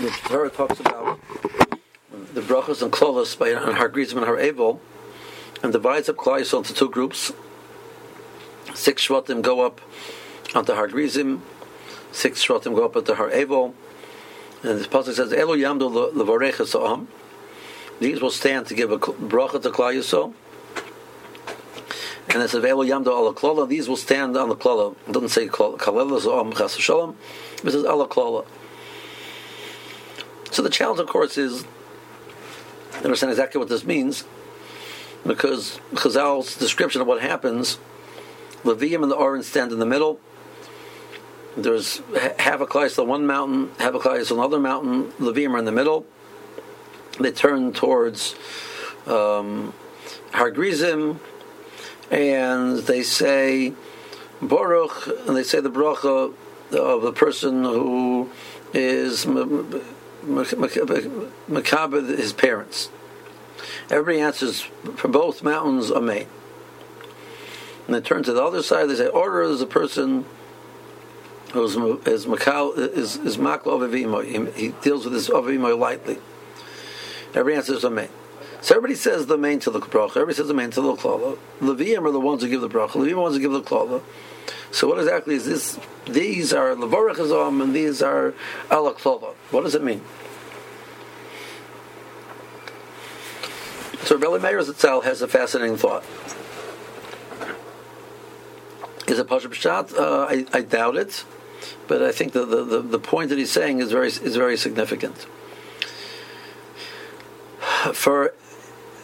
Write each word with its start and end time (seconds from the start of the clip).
the 0.00 0.10
Torah 0.24 0.50
talks 0.50 0.80
about 0.80 1.20
the 2.32 2.40
brachas 2.40 2.82
and 2.82 2.92
klolos 2.92 3.38
by 3.38 3.52
Har 3.52 3.88
Grizim 3.88 4.18
and 4.18 4.26
Har 4.26 4.36
Evel, 4.36 4.80
and 5.62 5.72
divides 5.72 6.08
up 6.08 6.16
Yisrael 6.16 6.58
into 6.58 6.74
two 6.74 6.90
groups. 6.90 7.32
Six 8.74 9.06
Shvatim 9.06 9.40
go 9.40 9.60
up 9.60 9.80
onto 10.54 10.74
Har 10.74 10.88
Grizim, 10.88 11.42
six 12.10 12.44
Shvatim 12.44 12.74
go 12.74 12.84
up 12.84 12.96
onto 12.96 13.14
Har 13.14 13.30
Evel, 13.30 13.72
and 14.64 14.78
this 14.78 14.86
pasuk 14.86 15.14
says, 15.14 15.32
"Elo 15.32 15.54
yamdu 15.54 16.12
levareches 16.12 17.06
These 18.00 18.20
will 18.20 18.30
stand 18.30 18.66
to 18.66 18.74
give 18.74 18.90
a 18.90 18.98
bracha 18.98 19.62
to 19.62 19.70
Yisrael. 19.70 20.32
And 22.30 22.42
it 22.42 22.48
says, 22.48 22.64
"Elo 22.64 22.82
yamdu 22.82 23.08
ala 23.08 23.32
klola." 23.34 23.68
These 23.68 23.88
will 23.88 23.96
stand 23.96 24.36
on 24.36 24.48
the 24.48 24.56
klola. 24.56 24.96
It 25.06 25.12
doesn't 25.12 25.28
say 25.28 25.46
kalela 25.46 26.20
zoam 26.20 26.56
chas 26.56 26.76
shalom. 26.76 27.16
It 27.62 27.70
says 27.70 27.84
ala 27.84 28.08
klola. 28.08 28.44
So 30.54 30.62
the 30.62 30.70
challenge, 30.70 31.00
of 31.00 31.08
course, 31.08 31.36
is 31.36 31.64
understand 33.02 33.32
exactly 33.32 33.58
what 33.58 33.68
this 33.68 33.84
means, 33.84 34.22
because 35.26 35.80
Chazal's 35.94 36.56
description 36.56 37.00
of 37.00 37.08
what 37.08 37.20
happens, 37.20 37.80
Levium 38.62 39.02
and 39.02 39.10
the 39.10 39.18
Aron 39.18 39.42
stand 39.42 39.72
in 39.72 39.80
the 39.80 39.84
middle, 39.84 40.20
there's 41.56 41.98
Klais 41.98 42.96
on 43.00 43.08
one 43.08 43.26
mountain, 43.26 43.70
Klais 43.78 44.30
on 44.30 44.38
another 44.38 44.60
mountain. 44.60 45.10
Levim 45.18 45.54
are 45.54 45.58
in 45.58 45.64
the 45.64 45.72
middle. 45.72 46.06
They 47.18 47.32
turn 47.32 47.72
towards 47.72 48.36
um, 49.06 49.74
Har 50.32 50.52
Grizim, 50.52 51.18
and 52.12 52.78
they 52.78 53.02
say 53.02 53.72
Baruch, 54.40 55.08
and 55.26 55.36
they 55.36 55.42
say 55.42 55.58
the 55.58 55.68
bracha 55.68 56.32
of 56.72 57.02
the 57.02 57.12
person 57.12 57.64
who 57.64 58.30
is 58.72 59.26
Makabed 60.24 62.08
his 62.16 62.32
parents. 62.32 62.90
Everybody 63.90 64.20
answers 64.20 64.62
for 64.96 65.08
both 65.08 65.42
mountains, 65.42 65.90
are 65.90 65.98
Amen. 65.98 66.26
And 67.86 67.94
they 67.94 68.00
turn 68.00 68.22
to 68.22 68.32
the 68.32 68.42
other 68.42 68.62
side, 68.62 68.88
they 68.88 68.94
say, 68.94 69.08
Order 69.08 69.42
is 69.42 69.60
a 69.60 69.66
person 69.66 70.24
who's 71.52 71.76
is 72.06 72.26
makal 72.26 72.76
is 72.76 73.16
is 73.16 73.36
maklo 73.36 73.78
avimo. 73.78 74.52
He 74.54 74.68
deals 74.82 75.04
with 75.04 75.14
his 75.14 75.28
avimo 75.28 75.78
lightly. 75.78 76.18
Every 77.34 77.54
answer 77.54 77.74
is 77.74 77.84
amen. 77.84 78.08
So 78.60 78.76
everybody 78.76 78.94
says 78.94 79.26
the 79.26 79.36
main 79.36 79.58
to 79.60 79.70
the 79.70 79.80
bracha. 79.80 80.10
Everybody 80.10 80.34
says 80.34 80.48
the 80.48 80.54
main 80.54 80.70
to 80.70 80.80
the 80.80 80.94
klala. 80.94 81.38
Levium 81.60 82.06
are 82.06 82.12
the 82.12 82.20
ones 82.20 82.42
who 82.42 82.48
give 82.48 82.60
the 82.60 82.68
bracha. 82.68 82.92
Levium 82.92 83.12
are 83.12 83.14
the 83.14 83.20
ones 83.20 83.36
who 83.36 83.40
give 83.40 83.52
the 83.52 83.62
klala. 83.62 84.02
So 84.74 84.88
what 84.88 84.98
exactly 84.98 85.36
is 85.36 85.44
this? 85.44 85.78
These 86.06 86.52
are 86.52 86.74
levorach 86.74 87.62
and 87.62 87.72
these 87.72 88.02
are 88.02 88.34
ala 88.72 88.92
klala. 88.92 89.34
What 89.52 89.62
does 89.62 89.76
it 89.76 89.84
mean? 89.84 90.02
So 94.02 94.18
Rabbi 94.18 94.42
Meir 94.42 94.58
itself 94.58 95.04
has 95.04 95.22
a 95.22 95.28
fascinating 95.28 95.76
thought. 95.76 96.04
Is 99.06 99.20
it 99.20 99.28
Pasha 99.28 99.48
Pshat? 99.48 99.96
Uh, 99.96 100.26
I, 100.28 100.44
I 100.52 100.62
doubt 100.62 100.96
it. 100.96 101.24
But 101.86 102.02
I 102.02 102.10
think 102.10 102.32
the, 102.32 102.44
the, 102.44 102.82
the, 102.82 102.98
point 102.98 103.28
that 103.28 103.38
he's 103.38 103.52
saying 103.52 103.78
is 103.78 103.92
very 103.92 104.08
is 104.08 104.34
very 104.34 104.56
significant. 104.56 105.16
For 107.92 108.34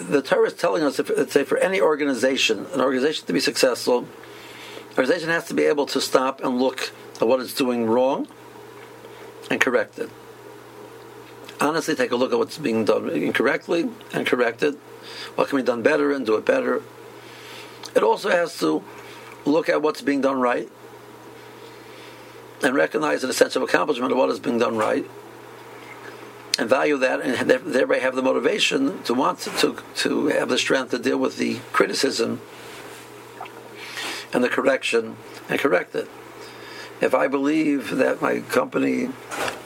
the 0.00 0.20
Torah 0.20 0.48
is 0.48 0.54
telling 0.54 0.82
us, 0.82 0.98
if, 0.98 1.10
let's 1.16 1.32
say, 1.32 1.44
for 1.44 1.58
any 1.58 1.80
organization, 1.80 2.66
an 2.74 2.80
organization 2.80 3.26
to 3.28 3.32
be 3.32 3.40
successful, 3.40 4.08
organization 4.90 5.28
has 5.28 5.46
to 5.46 5.54
be 5.54 5.64
able 5.64 5.86
to 5.86 6.00
stop 6.00 6.42
and 6.42 6.58
look 6.58 6.92
at 7.20 7.26
what 7.26 7.40
it's 7.40 7.54
doing 7.54 7.86
wrong 7.86 8.26
and 9.50 9.60
correct 9.60 9.98
it. 9.98 10.10
Honestly, 11.60 11.94
take 11.94 12.10
a 12.10 12.16
look 12.16 12.32
at 12.32 12.38
what's 12.38 12.58
being 12.58 12.84
done 12.84 13.10
incorrectly 13.10 13.90
and 14.12 14.26
correct 14.26 14.62
it. 14.62 14.76
What 15.34 15.48
can 15.48 15.58
be 15.58 15.62
done 15.62 15.82
better 15.82 16.12
and 16.12 16.24
do 16.24 16.36
it 16.36 16.46
better. 16.46 16.82
It 17.94 18.02
also 18.02 18.30
has 18.30 18.58
to 18.60 18.82
look 19.44 19.68
at 19.68 19.82
what's 19.82 20.00
being 20.00 20.20
done 20.20 20.40
right 20.40 20.68
and 22.62 22.74
recognize 22.74 23.24
a 23.24 23.32
sense 23.32 23.56
of 23.56 23.62
accomplishment 23.62 24.12
of 24.12 24.18
what 24.18 24.30
is 24.30 24.38
being 24.38 24.58
done 24.58 24.76
right 24.76 25.08
and 26.58 26.68
value 26.68 26.98
that 26.98 27.20
and 27.20 27.50
thereby 27.50 27.98
have 27.98 28.14
the 28.14 28.22
motivation 28.22 29.02
to 29.04 29.14
want 29.14 29.38
to, 29.40 29.50
to, 29.50 29.78
to 29.94 30.26
have 30.26 30.48
the 30.48 30.58
strength 30.58 30.90
to 30.90 30.98
deal 30.98 31.18
with 31.18 31.38
the 31.38 31.58
criticism 31.72 32.40
and 34.32 34.42
the 34.44 34.48
correction 34.48 35.16
and 35.48 35.58
correct 35.58 35.94
it. 35.94 36.08
If 37.00 37.14
I 37.14 37.28
believe 37.28 37.96
that 37.96 38.20
my 38.20 38.40
company 38.40 39.08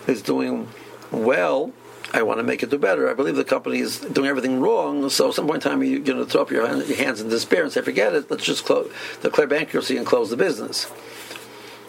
is 0.07 0.23
doing 0.23 0.69
well, 1.11 1.73
I 2.13 2.23
want 2.23 2.39
to 2.39 2.45
make 2.45 2.63
it 2.63 2.71
do 2.71 2.79
better. 2.79 3.11
I 3.11 3.15
believe 3.15 3.35
the 3.35 3.45
company 3.45 3.81
is 3.81 3.99
doing 3.99 4.29
everything 4.29 4.61
wrong, 4.61 5.09
so 5.11 5.29
at 5.31 5.35
some 5.35 5.47
point 5.47 5.65
in 5.65 5.71
time 5.71 5.83
you're 5.83 6.01
going 6.01 6.19
to 6.19 6.27
throw 6.27 6.43
up 6.43 6.51
your, 6.51 6.67
hands 6.67 7.21
in 7.21 7.29
despair 7.29 7.65
and 7.65 7.73
say, 7.73 7.83
forget 7.83 8.15
it, 8.15 8.31
let's 8.31 8.45
just 8.45 8.65
close, 8.65 8.93
declare 9.21 9.49
bankruptcy 9.49 9.97
and 9.97 10.07
close 10.07 10.31
the 10.31 10.37
business 10.37 10.91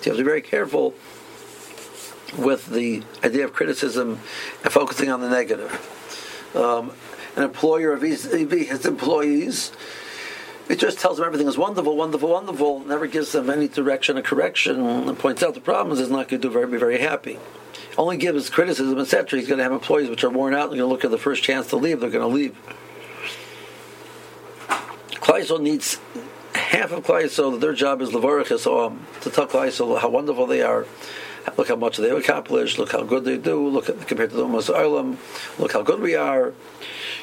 you 0.05 0.11
have 0.11 0.17
to 0.17 0.23
be 0.23 0.27
very 0.27 0.41
careful 0.41 0.93
with 2.37 2.67
the 2.67 3.03
idea 3.23 3.45
of 3.45 3.53
criticism 3.53 4.19
and 4.63 4.71
focusing 4.71 5.09
on 5.09 5.21
the 5.21 5.29
negative. 5.29 6.51
Um, 6.55 6.93
an 7.35 7.43
employer 7.43 7.91
of 7.91 8.01
his, 8.01 8.23
his 8.23 8.85
employees, 8.85 9.71
it 10.69 10.79
just 10.79 10.99
tells 10.99 11.17
them 11.17 11.25
everything 11.25 11.47
is 11.47 11.57
wonderful, 11.57 11.95
wonderful, 11.95 12.29
wonderful, 12.29 12.79
never 12.79 13.07
gives 13.07 13.31
them 13.31 13.49
any 13.49 13.67
direction 13.67 14.17
or 14.17 14.21
correction, 14.21 14.79
and 14.85 15.19
points 15.19 15.43
out 15.43 15.53
the 15.53 15.61
problems, 15.61 15.99
is 15.99 16.09
not 16.09 16.27
going 16.27 16.41
to 16.41 16.49
very, 16.49 16.67
be 16.67 16.77
very 16.77 16.99
happy. 16.99 17.37
Only 17.97 18.17
gives 18.17 18.49
criticism, 18.49 18.99
etc. 18.99 19.39
He's 19.39 19.47
going 19.47 19.59
to 19.59 19.63
have 19.63 19.71
employees 19.71 20.09
which 20.09 20.23
are 20.23 20.29
worn 20.29 20.53
out, 20.53 20.69
they're 20.69 20.79
going 20.79 20.79
to 20.79 20.85
look 20.87 21.05
at 21.05 21.11
the 21.11 21.17
first 21.17 21.43
chance 21.43 21.67
to 21.67 21.75
leave, 21.75 21.99
they're 21.99 22.09
going 22.09 22.27
to 22.27 22.35
leave. 22.35 22.57
Kleisel 25.25 25.61
needs 25.61 25.99
half 26.53 26.91
of 26.91 27.03
Klal 27.03 27.23
Yisrael, 27.23 27.59
their 27.59 27.73
job 27.73 28.01
is 28.01 28.09
levarich 28.09 28.51
um, 28.67 29.05
to 29.21 29.29
tell 29.29 29.47
Klal 29.47 29.67
Yisrael 29.67 29.99
how 29.99 30.09
wonderful 30.09 30.47
they 30.47 30.61
are. 30.61 30.85
Look 31.57 31.67
how 31.67 31.75
much 31.75 31.97
they've 31.97 32.11
accomplished. 32.11 32.79
Look 32.79 32.91
how 32.91 33.03
good 33.03 33.23
they 33.23 33.37
do. 33.37 33.67
Look 33.67 33.87
at, 33.89 34.07
compared 34.07 34.31
to 34.31 34.35
the 34.35 34.45
Ummah. 34.45 35.17
Look 35.59 35.73
how 35.73 35.83
good 35.83 36.01
we 36.01 36.15
are. 36.15 36.53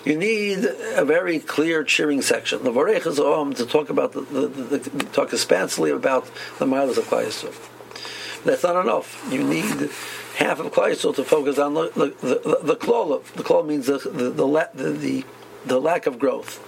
You 0.04 0.16
need 0.16 0.64
a 0.96 1.04
very 1.04 1.38
clear 1.38 1.84
cheering 1.84 2.22
section. 2.22 2.60
Levarich 2.60 3.06
um, 3.18 3.54
to 3.54 3.66
talk 3.66 3.88
about 3.88 4.12
the, 4.12 4.22
the, 4.22 4.46
the, 4.48 4.78
the, 4.78 5.04
talk 5.06 5.32
expansively 5.32 5.90
about 5.90 6.28
the 6.58 6.66
miles 6.66 6.98
of 6.98 7.04
Klal 7.04 7.24
Yisrael. 7.24 8.44
That's 8.44 8.64
not 8.64 8.82
enough. 8.82 9.24
You 9.30 9.44
need 9.44 9.90
half 10.36 10.58
of 10.58 10.72
Klal 10.72 10.90
Yisrael 10.90 11.14
to 11.14 11.24
focus 11.24 11.58
on 11.58 11.74
the 11.74 11.90
the 11.90 12.06
the, 12.20 12.74
the. 12.74 13.42
The 13.42 13.62
means 13.62 13.86
the 13.86 13.98
the, 13.98 14.30
the 14.30 14.92
the, 14.92 15.24
the 15.66 15.80
lack 15.80 16.06
of 16.06 16.18
growth 16.18 16.60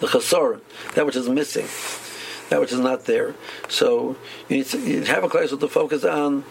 the 0.00 0.06
chasar, 0.06 0.60
that 0.94 1.06
which 1.06 1.16
is 1.16 1.28
missing, 1.28 1.66
that 2.48 2.60
which 2.60 2.72
is 2.72 2.80
not 2.80 3.04
there. 3.04 3.34
So 3.68 4.16
you 4.48 4.58
need 4.58 4.66
to 4.66 4.78
you 4.78 5.04
have 5.04 5.24
a 5.24 5.28
class 5.28 5.50
to 5.50 5.68
focus 5.68 6.04
on 6.04 6.44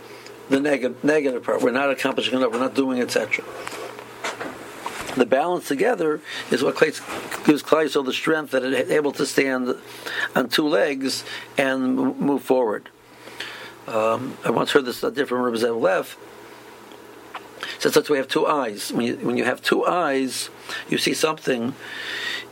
the 0.50 0.60
negative, 0.60 1.04
negative 1.04 1.44
part. 1.44 1.62
We're 1.62 1.72
not 1.72 1.92
accomplishing 1.92 2.36
enough. 2.36 2.52
We're 2.54 2.60
not 2.60 2.76
doing, 2.76 3.02
etc. 3.02 3.44
The 5.16 5.26
balance 5.26 5.68
together 5.68 6.22
is 6.52 6.64
what 6.64 6.80
gives 6.80 7.00
Klai 7.64 8.06
the 8.06 8.14
strength 8.14 8.52
that 8.52 8.64
it's 8.64 8.92
able 8.92 9.12
to 9.14 9.26
stand 9.26 9.76
on 10.36 10.50
two 10.50 10.68
legs 10.68 11.24
and 11.58 12.18
move 12.20 12.44
forward. 12.44 12.90
Um, 13.88 14.38
I 14.46 14.52
once 14.52 14.72
heard 14.72 14.86
this 14.86 15.04
a 15.04 15.10
different 15.10 15.44
from 15.44 15.70
Zev 15.70 15.82
Leff. 15.82 16.18
Says 17.80 17.94
that 17.94 18.10
we 18.10 18.18
have 18.18 18.28
two 18.28 18.46
eyes. 18.46 18.92
When 18.92 19.06
you, 19.06 19.16
when 19.18 19.38
you 19.38 19.46
have 19.46 19.62
two 19.62 19.86
eyes, 19.86 20.50
you 20.90 20.98
see 20.98 21.14
something 21.14 21.74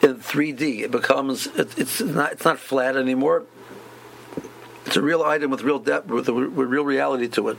in 0.02 0.16
3D. 0.16 0.82
It 0.82 0.92
becomes 0.92 1.48
it, 1.48 1.78
it's 1.78 2.02
not 2.02 2.34
it's 2.34 2.46
not 2.46 2.60
flat 2.60 2.96
anymore. 2.96 3.44
It's 4.86 4.96
a 4.96 5.02
real 5.02 5.22
item 5.22 5.52
with 5.52 5.64
real 5.64 5.80
depth, 5.80 6.08
with, 6.08 6.30
a, 6.30 6.34
with 6.34 6.70
real 6.70 6.86
reality 6.86 7.28
to 7.30 7.50
it. 7.50 7.58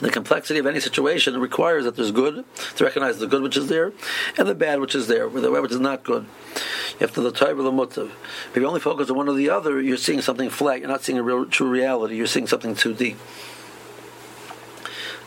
The 0.00 0.10
complexity 0.10 0.58
of 0.58 0.66
any 0.66 0.80
situation 0.80 1.38
requires 1.40 1.84
that 1.84 1.96
there's 1.96 2.12
good 2.12 2.44
to 2.76 2.84
recognize 2.84 3.18
the 3.18 3.26
good 3.26 3.42
which 3.42 3.56
is 3.56 3.68
there, 3.68 3.92
and 4.36 4.46
the 4.46 4.54
bad 4.54 4.80
which 4.80 4.94
is 4.94 5.06
there, 5.06 5.28
the 5.28 5.50
which 5.50 5.72
is 5.72 5.80
not 5.80 6.04
good. 6.04 6.26
You 6.92 7.06
have 7.06 7.12
to 7.14 7.22
the 7.22 7.32
type 7.32 7.56
of 7.56 7.64
the 7.64 7.72
mutav. 7.72 8.10
If 8.50 8.56
you 8.56 8.66
only 8.66 8.80
focus 8.80 9.10
on 9.10 9.16
one 9.16 9.28
or 9.28 9.34
the 9.34 9.50
other, 9.50 9.80
you're 9.80 9.96
seeing 9.96 10.20
something 10.20 10.50
flat. 10.50 10.80
You're 10.80 10.88
not 10.88 11.02
seeing 11.02 11.18
a 11.18 11.22
real 11.22 11.46
true 11.46 11.68
reality. 11.68 12.16
You're 12.16 12.26
seeing 12.26 12.46
something 12.46 12.74
too 12.74 12.94
deep. 12.94 13.16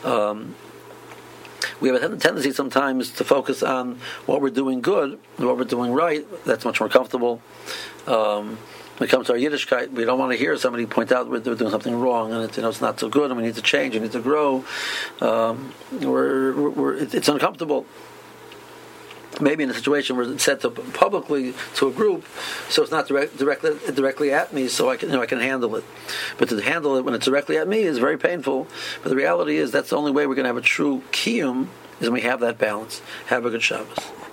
Um, 0.04 0.56
we 1.82 1.90
have 1.90 2.02
a 2.02 2.18
tendency 2.18 2.52
sometimes 2.52 3.12
to 3.12 3.24
focus 3.24 3.64
on 3.64 4.00
what 4.26 4.42
we're 4.42 4.50
doing 4.50 4.82
good, 4.82 5.20
what 5.38 5.58
we're 5.58 5.64
doing 5.64 5.92
right. 5.92 6.26
That's 6.46 6.66
much 6.66 6.80
more 6.80 6.90
comfortable. 6.90 7.42
Um, 8.08 8.58
when 8.98 9.08
it 9.08 9.12
comes 9.12 9.28
to 9.28 9.34
our 9.34 9.40
Yiddishkeit, 9.40 9.92
we 9.92 10.04
don't 10.04 10.20
want 10.20 10.34
to 10.34 10.38
hear 10.38 10.58
somebody 10.58 10.86
point 10.86 11.12
out 11.14 11.30
we're 11.30 11.40
doing 11.40 11.72
something 11.72 11.98
wrong 11.98 12.34
and 12.34 12.44
it's, 12.44 12.58
you 12.58 12.64
know, 12.64 12.70
it's 12.70 12.82
not 12.82 13.00
so 13.00 13.08
good 13.08 13.32
and 13.32 13.40
we 13.40 13.46
need 13.46 13.56
to 13.56 13.62
change, 13.62 13.94
we 13.94 14.02
need 14.02 14.12
to 14.12 14.20
grow. 14.20 14.66
Um, 15.22 15.74
we're, 16.02 16.70
we're, 16.70 16.96
it's 16.96 17.30
uncomfortable. 17.30 17.86
Maybe 19.40 19.64
in 19.64 19.70
a 19.70 19.74
situation 19.74 20.16
where 20.16 20.30
it's 20.30 20.44
said 20.44 20.62
to 20.62 20.70
publicly 20.70 21.54
to 21.76 21.88
a 21.88 21.92
group, 21.92 22.26
so 22.70 22.82
it's 22.82 22.92
not 22.92 23.08
direct, 23.08 23.38
directly 23.38 23.78
directly 23.94 24.32
at 24.32 24.54
me, 24.54 24.68
so 24.68 24.90
I 24.90 24.98
can 24.98 25.10
you 25.10 25.16
know 25.16 25.22
I 25.22 25.26
can 25.26 25.40
handle 25.40 25.76
it. 25.76 25.84
But 26.38 26.50
to 26.50 26.62
handle 26.62 26.96
it 26.98 27.06
when 27.06 27.14
it's 27.14 27.26
directly 27.26 27.58
at 27.58 27.68
me 27.68 27.82
is 27.82 27.98
very 27.98 28.18
painful. 28.18 28.68
But 29.02 29.10
the 29.10 29.16
reality 29.16 29.58
is 29.58 29.72
that's 29.72 29.90
the 29.90 29.98
only 29.98 30.12
way 30.12 30.28
we're 30.28 30.36
going 30.36 30.46
to 30.46 30.50
have 30.50 30.58
a 30.58 30.62
true 30.62 31.04
kiyum 31.12 31.68
is 32.00 32.08
when 32.08 32.14
we 32.14 32.22
have 32.22 32.40
that 32.42 32.58
balance. 32.58 33.02
Have 33.28 33.46
a 33.46 33.50
good 33.50 33.64
Shabbos. 33.64 34.29